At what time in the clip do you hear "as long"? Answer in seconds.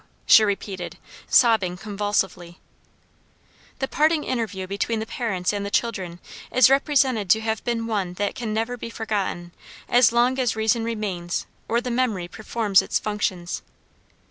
9.87-10.39